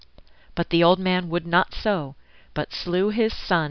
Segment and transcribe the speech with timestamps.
[0.55, 2.15] But the old man would not so,
[2.55, 3.59] but slew his son.